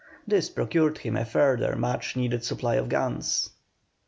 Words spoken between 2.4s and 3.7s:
supply of guns.